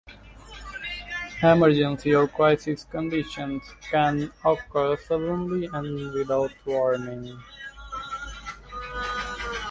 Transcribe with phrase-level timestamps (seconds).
[1.43, 3.61] Emergency or crisis conditions
[3.91, 7.37] can occur suddenly and without warning.